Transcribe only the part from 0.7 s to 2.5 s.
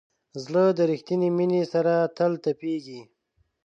د ریښتینې مینې سره تل